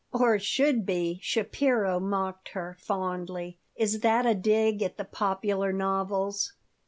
"'Or 0.11 0.39
should 0.39 0.83
be!'" 0.83 1.19
Shapiro 1.21 1.99
mocked 1.99 2.49
her, 2.57 2.75
fondly. 2.79 3.59
"Is 3.75 3.99
that 3.99 4.25
a 4.25 4.33
dig 4.33 4.81
at 4.81 4.97
the 4.97 5.05
popular 5.05 5.71
novels?" 5.71 6.53